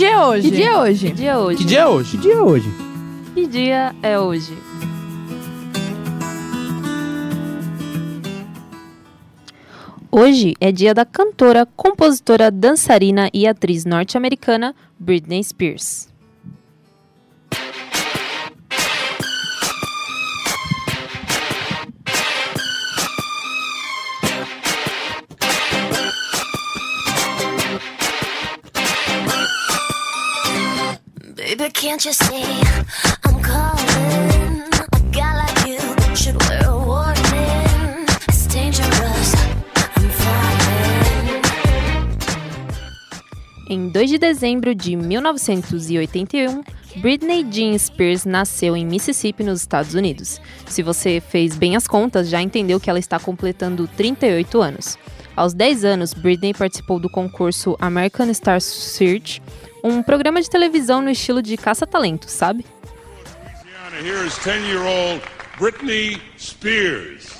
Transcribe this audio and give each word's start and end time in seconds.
dia 0.00 0.12
é 0.12 0.24
hoje? 0.24 0.50
Que 0.50 0.56
dia 0.56 0.70
é 0.70 0.76
hoje? 0.78 1.06
Que 1.08 1.12
dia 1.12 1.30
é 1.30 1.36
hoje? 1.36 1.58
Que 1.58 1.66
dia 1.66 1.78
é 1.80 1.86
hoje? 1.86 2.10
Que 2.10 2.18
dia 2.18 2.32
é 2.32 2.40
hoje? 2.40 2.70
Que 3.34 3.46
dia 3.46 3.94
é 4.02 4.18
hoje? 4.18 4.58
Hoje 10.10 10.54
é 10.58 10.72
dia 10.72 10.94
da 10.94 11.04
cantora, 11.04 11.66
compositora, 11.76 12.50
dançarina 12.50 13.28
e 13.32 13.46
atriz 13.46 13.84
norte-americana 13.84 14.74
Britney 14.98 15.44
Spears. 15.44 16.09
Baby, 31.50 31.68
can't 31.72 32.04
you 32.04 32.12
see 32.12 32.44
I'm 33.24 33.42
calling? 33.42 34.62
A 34.92 35.00
guy 35.10 35.34
like 35.34 35.66
you 35.66 35.80
should 36.14 36.40
wear 36.44 36.64
a 36.64 36.78
warning. 36.78 38.06
It's 38.28 38.46
dangerous. 38.46 39.34
I'm 39.96 40.08
falling. 40.10 41.42
Em 43.68 43.88
2 43.88 44.10
de 44.10 44.18
dezembro 44.18 44.76
de 44.76 44.94
1981, 44.94 46.62
Britney 46.98 47.44
Jean 47.50 47.76
Spears 47.76 48.24
nasceu 48.24 48.76
em 48.76 48.86
Mississippi, 48.86 49.42
nos 49.42 49.62
Estados 49.62 49.94
Unidos. 49.94 50.40
Se 50.68 50.84
você 50.84 51.20
fez 51.20 51.56
bem 51.56 51.74
as 51.74 51.88
contas, 51.88 52.28
já 52.28 52.40
entendeu 52.40 52.78
que 52.78 52.88
ela 52.88 53.00
está 53.00 53.18
completando 53.18 53.88
38 53.96 54.62
anos. 54.62 54.96
Aos 55.34 55.52
10 55.52 55.84
anos, 55.84 56.14
Britney 56.14 56.54
participou 56.54 57.00
do 57.00 57.10
concurso 57.10 57.76
American 57.80 58.32
Star 58.34 58.60
Search, 58.60 59.42
um 59.82 60.02
programa 60.02 60.40
de 60.40 60.48
televisão 60.48 61.00
no 61.00 61.10
estilo 61.10 61.42
de 61.42 61.56
caça-talentos, 61.56 62.32
sabe? 62.32 62.64
Louisiana, 63.44 64.06
Here 64.06 64.26
is 64.26 64.34
10-year-old 64.34 65.22
Britney 65.58 66.20
Spears. 66.38 67.39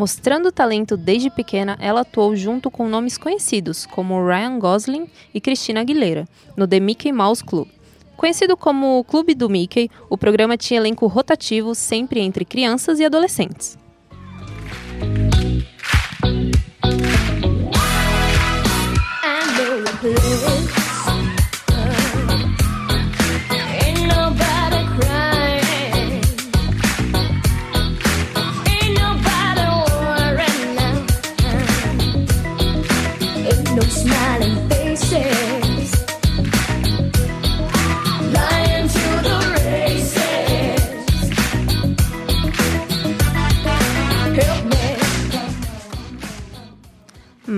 Mostrando 0.00 0.50
talento 0.50 0.96
desde 0.96 1.28
pequena, 1.28 1.76
ela 1.78 2.00
atuou 2.00 2.34
junto 2.34 2.70
com 2.70 2.88
nomes 2.88 3.18
conhecidos 3.18 3.84
como 3.84 4.26
Ryan 4.26 4.58
Gosling 4.58 5.06
e 5.34 5.42
Christina 5.42 5.82
Aguilera 5.82 6.26
no 6.56 6.66
The 6.66 6.80
Mickey 6.80 7.12
Mouse 7.12 7.44
Club. 7.44 7.68
Conhecido 8.16 8.56
como 8.56 8.98
o 8.98 9.04
Clube 9.04 9.34
do 9.34 9.50
Mickey, 9.50 9.90
o 10.08 10.16
programa 10.16 10.56
tinha 10.56 10.80
elenco 10.80 11.06
rotativo 11.06 11.74
sempre 11.74 12.20
entre 12.20 12.46
crianças 12.46 12.98
e 12.98 13.04
adolescentes. 13.04 13.76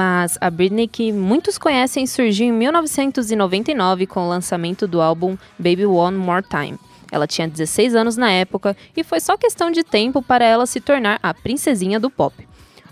Mas 0.02 0.36
a 0.40 0.50
Britney 0.50 0.88
que 0.88 1.12
muitos 1.12 1.56
conhecem 1.56 2.08
surgiu 2.08 2.48
em 2.48 2.52
1999 2.52 4.08
com 4.08 4.26
o 4.26 4.28
lançamento 4.28 4.84
do 4.88 5.00
álbum 5.00 5.38
Baby 5.56 5.86
One 5.86 6.16
More 6.16 6.44
Time. 6.44 6.76
Ela 7.12 7.24
tinha 7.28 7.46
16 7.46 7.94
anos 7.94 8.16
na 8.16 8.28
época 8.28 8.76
e 8.96 9.04
foi 9.04 9.20
só 9.20 9.36
questão 9.36 9.70
de 9.70 9.84
tempo 9.84 10.20
para 10.20 10.44
ela 10.44 10.66
se 10.66 10.80
tornar 10.80 11.20
a 11.22 11.32
princesinha 11.32 12.00
do 12.00 12.10
pop. 12.10 12.34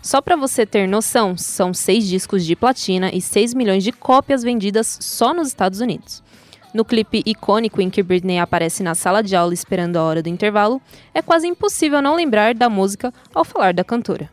Só 0.00 0.20
para 0.20 0.36
você 0.36 0.64
ter 0.64 0.86
noção, 0.86 1.36
são 1.36 1.74
seis 1.74 2.06
discos 2.06 2.44
de 2.44 2.54
platina 2.54 3.10
e 3.12 3.20
6 3.20 3.54
milhões 3.54 3.82
de 3.82 3.90
cópias 3.90 4.44
vendidas 4.44 4.96
só 5.00 5.34
nos 5.34 5.48
Estados 5.48 5.80
Unidos. 5.80 6.22
No 6.72 6.84
clipe 6.84 7.24
icônico 7.26 7.80
em 7.80 7.90
que 7.90 8.04
Britney 8.04 8.38
aparece 8.38 8.84
na 8.84 8.94
sala 8.94 9.20
de 9.20 9.34
aula 9.34 9.52
esperando 9.52 9.96
a 9.96 10.04
hora 10.04 10.22
do 10.22 10.28
intervalo, 10.28 10.80
é 11.12 11.20
quase 11.20 11.48
impossível 11.48 12.00
não 12.00 12.14
lembrar 12.14 12.54
da 12.54 12.70
música 12.70 13.12
ao 13.34 13.44
falar 13.44 13.74
da 13.74 13.82
cantora. 13.82 14.30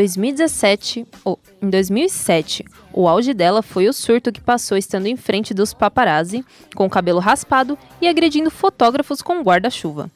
2017, 0.00 1.06
ou 1.22 1.38
em 1.60 1.68
2007, 1.68 2.64
o 2.90 3.06
auge 3.06 3.34
dela 3.34 3.60
foi 3.60 3.86
o 3.86 3.92
surto 3.92 4.32
que 4.32 4.40
passou 4.40 4.78
estando 4.78 5.06
em 5.06 5.16
frente 5.16 5.52
dos 5.52 5.74
paparazzi, 5.74 6.42
com 6.74 6.86
o 6.86 6.90
cabelo 6.90 7.18
raspado 7.18 7.76
e 8.00 8.08
agredindo 8.08 8.50
fotógrafos 8.50 9.20
com 9.20 9.42
guarda-chuva. 9.42 10.10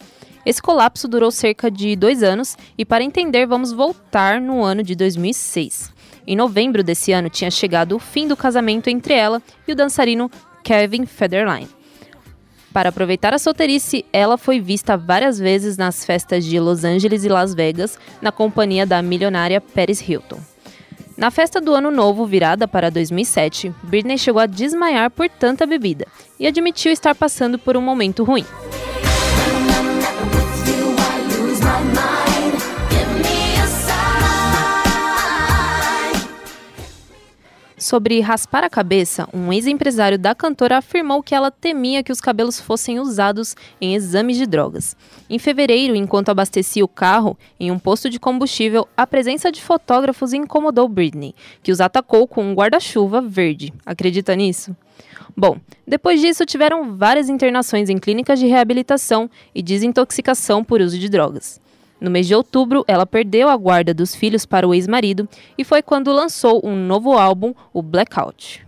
Esse 0.47 0.63
colapso 0.63 1.07
durou 1.07 1.31
cerca 1.31 1.71
de 1.71 1.95
dois 1.97 2.23
anos 2.23 2.57
e, 2.79 2.85
para 2.85 3.05
entender, 3.05 3.47
vamos 3.47 3.73
voltar 3.73 4.41
no 4.41 4.63
ano 4.63 4.83
de 4.83 4.95
2006. 4.95 5.93
Em 6.27 6.35
novembro 6.35 6.83
desse 6.83 7.13
ano, 7.13 7.29
tinha 7.29 7.51
chegado 7.51 7.95
o 7.95 7.99
fim 7.99 8.27
do 8.27 8.37
casamento 8.37 8.89
entre 8.89 9.13
ela 9.13 9.43
e 9.69 9.73
o 9.73 9.77
dançarino 9.77 10.31
Kevin 10.63 11.05
Federline. 11.05 11.69
Para 12.75 12.89
aproveitar 12.89 13.33
a 13.33 13.39
solteirice, 13.39 14.05
ela 14.13 14.37
foi 14.37 14.59
vista 14.59 14.97
várias 14.97 15.39
vezes 15.39 15.77
nas 15.77 16.05
festas 16.05 16.45
de 16.45 16.59
Los 16.59 16.85
Angeles 16.85 17.25
e 17.25 17.29
Las 17.29 17.55
Vegas, 17.55 17.97
na 18.21 18.33
companhia 18.33 18.85
da 18.85 19.01
milionária 19.01 19.61
Paris 19.61 20.01
Hilton. 20.01 20.41
Na 21.17 21.31
festa 21.31 21.61
do 21.61 21.73
Ano 21.73 21.93
Novo, 21.93 22.27
virada 22.27 22.67
para 22.67 22.91
2007, 22.91 23.73
Britney 23.85 24.19
chegou 24.19 24.43
a 24.43 24.47
desmaiar 24.47 25.09
por 25.09 25.29
tanta 25.29 25.65
bebida 25.65 26.05
e 26.39 26.49
admitiu 26.49 26.91
estar 26.91 27.15
passando 27.15 27.61
por 27.61 27.77
um 27.77 27.81
momento 27.81 28.25
ruim. 28.25 28.45
Sobre 37.95 38.19
raspar 38.19 38.65
a 38.65 38.69
cabeça, 38.69 39.29
um 39.33 39.53
ex-empresário 39.53 40.19
da 40.19 40.35
cantora 40.35 40.79
afirmou 40.79 41.23
que 41.23 41.33
ela 41.33 41.49
temia 41.49 42.03
que 42.03 42.11
os 42.11 42.21
cabelos 42.21 42.59
fossem 42.59 42.99
usados 42.99 43.55
em 43.81 43.95
exames 43.95 44.37
de 44.37 44.47
drogas. 44.47 44.97
Em 45.31 45.39
fevereiro, 45.39 45.95
enquanto 45.95 46.29
abastecia 46.29 46.85
o 46.85 46.89
carro 46.89 47.39
em 47.61 47.71
um 47.71 47.79
posto 47.79 48.11
de 48.11 48.19
combustível, 48.19 48.89
a 48.97 49.07
presença 49.07 49.53
de 49.53 49.63
fotógrafos 49.63 50.33
incomodou 50.33 50.89
Britney, 50.89 51.37
que 51.63 51.71
os 51.71 51.81
atacou 51.81 52.27
com 52.27 52.43
um 52.43 52.53
guarda-chuva 52.53 53.21
verde. 53.21 53.73
Acredita 53.87 54.35
nisso? 54.35 54.77
Bom, 55.37 55.57
depois 55.87 56.21
disso 56.21 56.45
tiveram 56.45 56.97
várias 56.97 57.29
internações 57.29 57.89
em 57.89 57.99
clínicas 57.99 58.41
de 58.41 58.47
reabilitação 58.49 59.31
e 59.55 59.63
desintoxicação 59.63 60.65
por 60.65 60.81
uso 60.81 60.99
de 60.99 61.09
drogas. 61.09 61.61
No 62.05 62.11
mês 62.11 62.27
de 62.27 62.35
outubro, 62.35 62.85
ela 62.87 63.07
perdeu 63.07 63.49
a 63.49 63.57
guarda 63.57 63.95
dos 63.95 64.15
filhos 64.15 64.45
para 64.45 64.69
o 64.69 64.75
ex-marido 64.75 65.27
e 65.57 65.65
foi 65.65 65.81
quando 65.81 66.13
lançou 66.13 66.61
um 66.63 66.77
novo 66.77 67.15
álbum, 67.15 67.55
o 67.73 67.81
Blackout. 67.81 68.64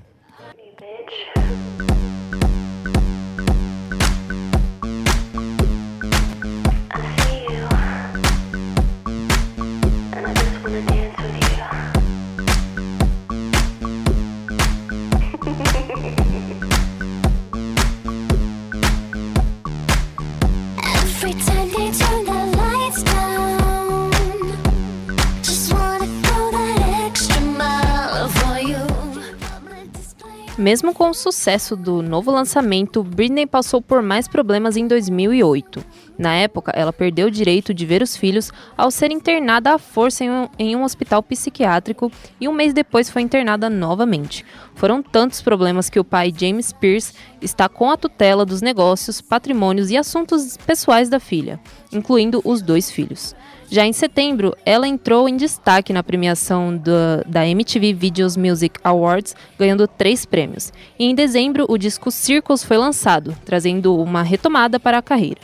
Mesmo 30.58 30.94
com 30.94 31.10
o 31.10 31.14
sucesso 31.14 31.76
do 31.76 32.00
novo 32.00 32.30
lançamento, 32.30 33.02
Britney 33.02 33.46
passou 33.46 33.82
por 33.82 34.00
mais 34.00 34.26
problemas 34.26 34.74
em 34.74 34.86
2008. 34.88 35.84
Na 36.16 36.32
época, 36.34 36.72
ela 36.74 36.94
perdeu 36.94 37.26
o 37.26 37.30
direito 37.30 37.74
de 37.74 37.84
ver 37.84 38.00
os 38.00 38.16
filhos 38.16 38.50
ao 38.74 38.90
ser 38.90 39.10
internada 39.10 39.74
à 39.74 39.78
força 39.78 40.24
em 40.24 40.30
um, 40.30 40.48
em 40.58 40.74
um 40.74 40.82
hospital 40.82 41.22
psiquiátrico 41.22 42.10
e 42.40 42.48
um 42.48 42.54
mês 42.54 42.72
depois 42.72 43.10
foi 43.10 43.20
internada 43.20 43.68
novamente. 43.68 44.46
Foram 44.74 45.02
tantos 45.02 45.42
problemas 45.42 45.90
que 45.90 46.00
o 46.00 46.04
pai 46.04 46.32
James 46.34 46.72
Pierce 46.72 47.12
está 47.42 47.68
com 47.68 47.90
a 47.90 47.96
tutela 47.98 48.46
dos 48.46 48.62
negócios, 48.62 49.20
patrimônios 49.20 49.90
e 49.90 49.96
assuntos 49.98 50.56
pessoais 50.56 51.10
da 51.10 51.20
filha, 51.20 51.60
incluindo 51.92 52.40
os 52.42 52.62
dois 52.62 52.90
filhos. 52.90 53.36
Já 53.68 53.84
em 53.84 53.92
setembro, 53.92 54.56
ela 54.64 54.86
entrou 54.86 55.28
em 55.28 55.36
destaque 55.36 55.92
na 55.92 56.02
premiação 56.02 56.76
da, 56.76 57.22
da 57.26 57.46
MTV 57.46 57.92
Videos 57.92 58.36
Music 58.36 58.78
Awards, 58.82 59.34
ganhando 59.58 59.88
três 59.88 60.24
prêmios. 60.24 60.72
E 60.98 61.04
em 61.04 61.14
dezembro, 61.14 61.66
o 61.68 61.76
disco 61.76 62.10
Circles 62.10 62.62
foi 62.62 62.76
lançado, 62.76 63.36
trazendo 63.44 63.96
uma 63.96 64.22
retomada 64.22 64.78
para 64.78 64.98
a 64.98 65.02
carreira. 65.02 65.40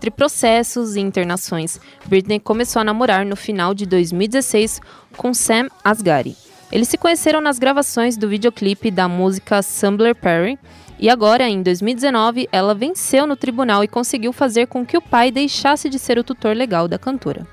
Entre 0.00 0.10
processos 0.10 0.96
e 0.96 1.00
internações, 1.00 1.78
Britney 2.06 2.40
começou 2.40 2.80
a 2.80 2.84
namorar 2.84 3.26
no 3.26 3.36
final 3.36 3.74
de 3.74 3.84
2016 3.84 4.80
com 5.14 5.34
Sam 5.34 5.68
Asghari. 5.84 6.34
Eles 6.72 6.88
se 6.88 6.96
conheceram 6.96 7.38
nas 7.38 7.58
gravações 7.58 8.16
do 8.16 8.26
videoclipe 8.26 8.90
da 8.90 9.06
música 9.06 9.60
Sambler 9.60 10.14
Perry 10.14 10.58
e 10.98 11.10
agora, 11.10 11.46
em 11.46 11.62
2019, 11.62 12.48
ela 12.50 12.74
venceu 12.74 13.26
no 13.26 13.36
tribunal 13.36 13.84
e 13.84 13.88
conseguiu 13.88 14.32
fazer 14.32 14.68
com 14.68 14.86
que 14.86 14.96
o 14.96 15.02
pai 15.02 15.30
deixasse 15.30 15.90
de 15.90 15.98
ser 15.98 16.18
o 16.18 16.24
tutor 16.24 16.56
legal 16.56 16.88
da 16.88 16.98
cantora. 16.98 17.46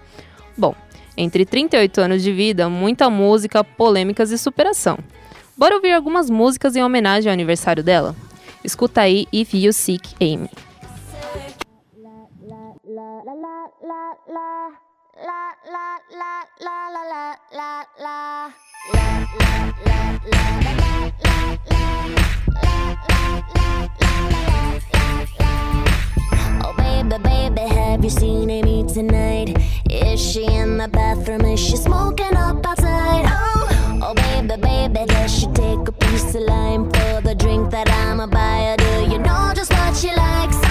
Bom, 0.57 0.73
entre 1.17 1.45
38 1.45 1.99
anos 1.99 2.23
de 2.23 2.31
vida, 2.31 2.69
muita 2.69 3.09
música, 3.09 3.61
polêmicas 3.61 4.31
e 4.31 4.37
superação. 4.37 4.97
Bora 5.57 5.75
ouvir 5.75 5.91
algumas 5.91 6.29
músicas 6.29 6.77
em 6.77 6.83
homenagem 6.83 7.29
ao 7.29 7.33
aniversário 7.33 7.83
dela? 7.83 8.15
Escuta 8.63 9.01
aí 9.01 9.27
If 9.33 9.53
You 9.53 9.73
Seek 9.73 10.15
Amy. 10.21 10.66
Oh 26.63 26.73
baby, 26.77 27.17
baby, 27.17 27.61
have 27.61 28.03
you 28.03 28.09
seen 28.09 28.49
Amy 28.49 28.85
tonight? 28.87 29.57
Is 29.89 30.21
she 30.21 30.45
in 30.45 30.77
the 30.77 30.87
bathroom? 30.87 31.41
Is 31.41 31.59
she 31.59 31.75
smoking 31.75 32.35
up 32.37 32.65
outside? 32.65 33.25
Oh, 33.27 34.01
oh 34.03 34.13
baby, 34.13 34.61
baby, 34.61 35.05
does 35.07 35.39
she 35.39 35.47
take 35.47 35.87
a 35.87 35.91
piece 35.91 36.35
of 36.35 36.43
lime 36.43 36.85
for 36.91 37.21
the 37.21 37.35
drink 37.35 37.71
that 37.71 37.89
I'ma 37.89 38.27
buy 38.27 38.63
her? 38.63 38.77
Do 38.77 39.11
you 39.11 39.19
know 39.19 39.51
just 39.53 39.73
what 39.73 39.95
she 39.95 40.15
likes? 40.15 40.66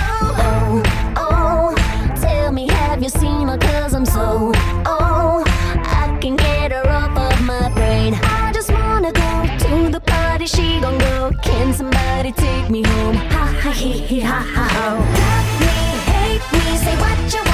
Take 12.37 12.71
me 12.71 12.83
home? 12.83 13.17
Ha 13.35 13.45
ha 13.63 13.71
he 13.71 13.93
he 14.11 14.21
ha 14.21 14.41
ha 14.55 14.65
ho. 14.77 14.89
Love 15.21 15.51
me, 15.61 15.77
hate 16.11 16.47
me, 16.53 16.65
say 16.85 16.97
what 17.03 17.19
you 17.35 17.46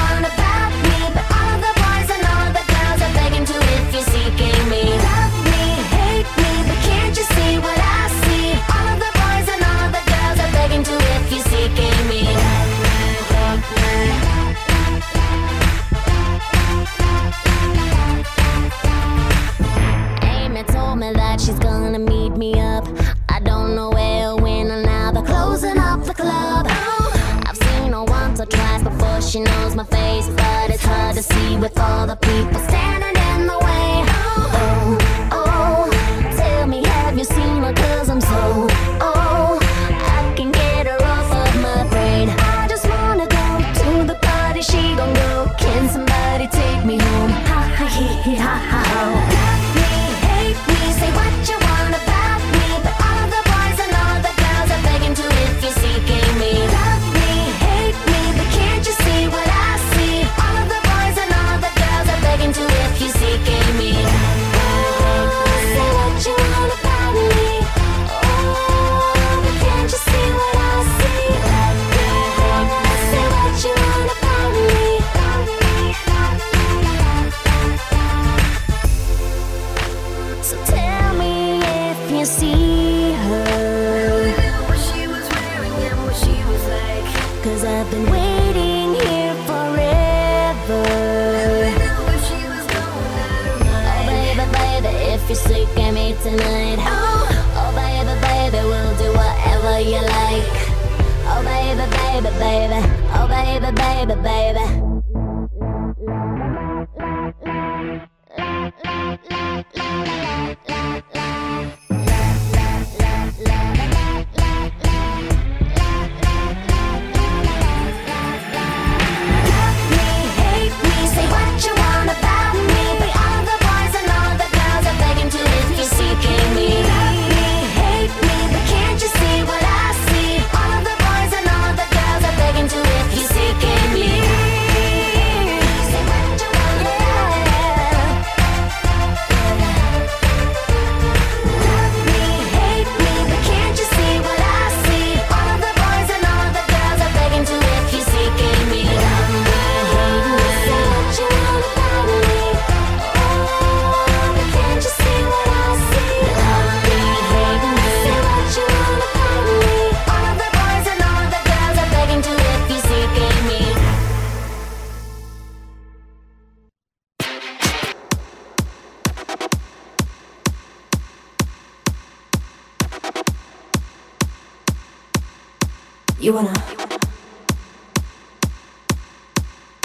You 176.23 176.33
wanna. 176.35 176.53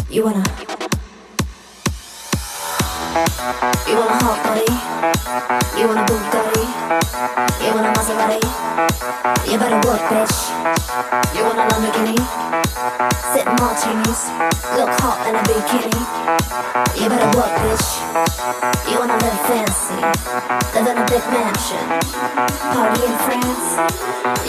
You 0.07 0.23
wanna. 0.23 0.43
You 3.87 3.95
wanna 3.97 4.17
hot 4.21 4.43
body. 4.45 4.69
You 5.81 5.87
wanna 5.87 6.05
Bugatti. 6.05 6.61
You 7.65 7.73
wanna 7.73 7.89
Maserati. 7.89 8.41
You 9.49 9.57
better 9.57 9.81
work, 9.89 10.01
bitch. 10.13 10.37
You 11.35 11.41
wanna 11.43 11.65
Lamborghini 11.73 12.96
martinis, 13.55 14.27
look 14.75 14.91
hot 14.99 15.23
in 15.27 15.35
a 15.35 15.41
bikini. 15.47 16.01
You 16.99 17.07
better 17.09 17.31
work, 17.37 17.53
bitch. 17.63 17.87
You 18.89 18.99
wanna 18.99 19.17
live 19.17 19.39
fancy, 19.47 19.99
live 20.73 20.87
in 20.87 20.97
a 20.97 21.05
big 21.07 21.23
mansion, 21.31 21.85
party 22.73 23.01
in 23.07 23.15
France. 23.25 23.79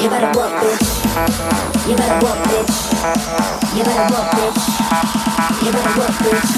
You 0.01 0.09
better 0.11 0.33
work, 0.39 0.53
bitch. 0.63 0.89
You 1.89 1.95
better 1.97 2.19
work, 2.25 2.39
bitch. 2.51 2.75
You 3.77 3.85
better 3.85 4.07
work, 4.15 4.29
bitch. 4.37 4.63
You 5.65 5.71
better 5.73 5.95
work, 5.99 6.15
bitch. 6.25 6.51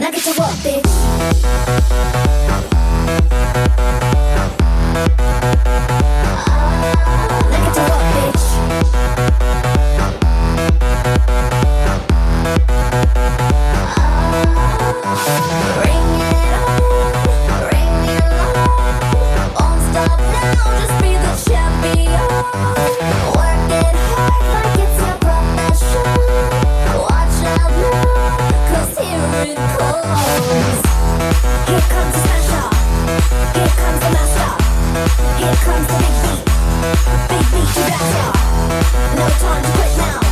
Now 0.00 0.10
get 0.10 0.22
to 0.24 0.32
work, 0.40 0.56
bitch. 0.64 0.90
No 39.16 39.28
time 39.38 39.62
to 39.62 39.70
quit 39.72 39.96
now. 39.96 40.31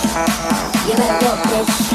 You 0.00 0.96
better 0.96 1.26
walk, 1.26 1.42
this. 1.50 1.92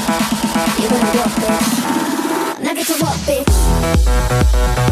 You 0.79 0.89
better 0.89 1.17
walk, 1.17 1.33
this. 1.41 2.59
Now 2.59 2.73
get 2.73 2.85
to 2.85 2.93
walk, 3.01 3.15
bitch. 3.25 4.84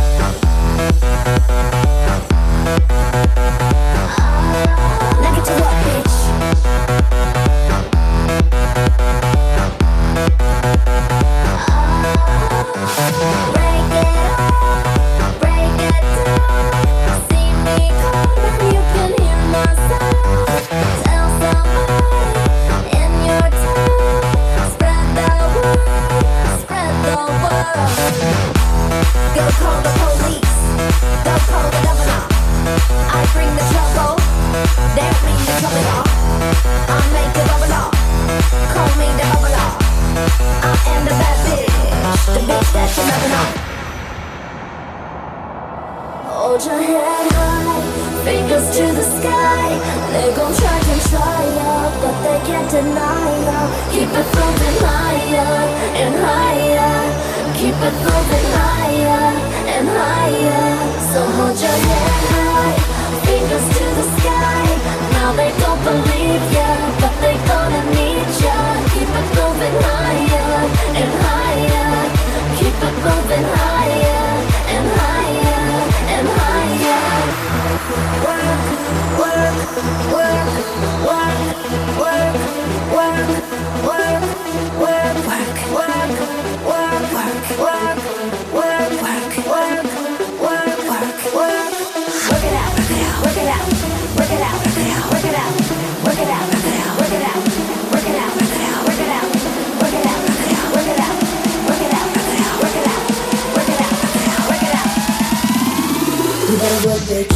You 106.54 106.60
better 106.60 106.88
work, 106.88 107.00
bitch. 107.10 107.34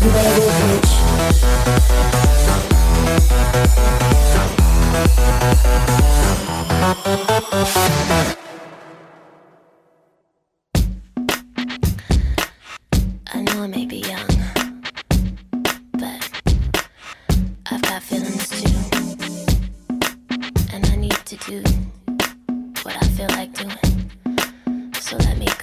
You 0.00 0.10
better 0.10 0.40
work, 0.40 0.54
bitch. 8.32 8.45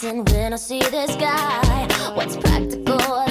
dancing 0.00 0.24
when 0.24 0.52
I 0.52 0.56
see 0.56 0.80
this 0.80 1.14
guy. 1.16 1.86
What's 2.14 2.36
practical? 2.36 3.29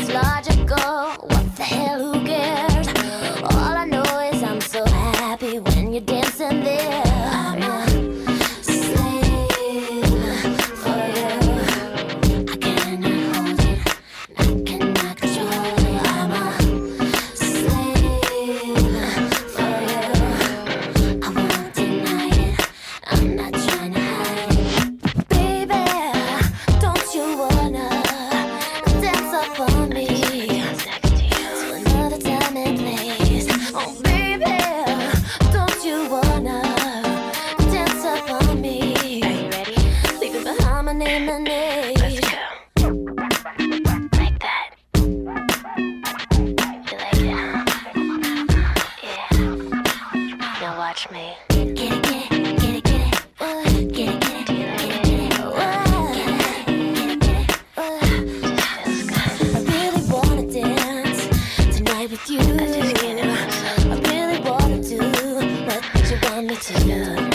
to 66.61 66.85
know. 66.85 67.28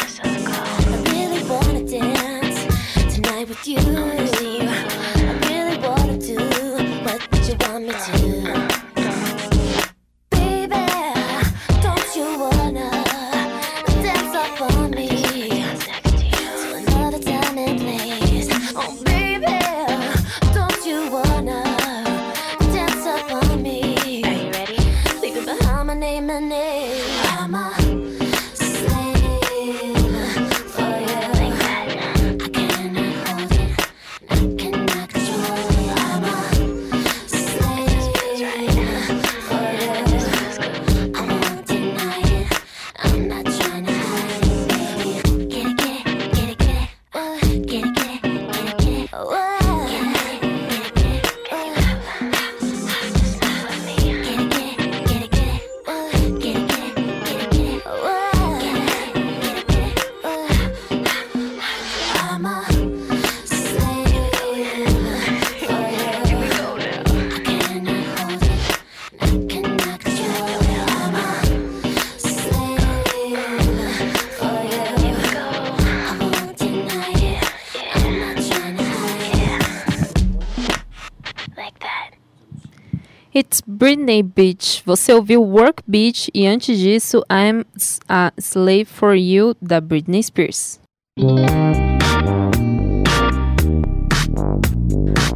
Britney 83.75 84.23
Beach. 84.23 84.82
Você 84.87 85.13
ouviu 85.13 85.43
Work 85.43 85.82
Beach 85.87 86.30
e 86.32 86.47
antes 86.47 86.78
disso 86.78 87.23
I'm 87.30 87.65
a 88.08 88.32
Slave 88.39 88.84
for 88.84 89.15
You 89.15 89.54
da 89.60 89.80
Britney 89.80 90.23
Spears. 90.23 90.80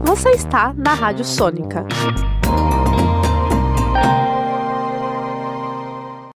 Você 0.04 0.30
está 0.30 0.72
na 0.74 0.94
Rádio 0.94 1.24
Sônica. 1.24 1.84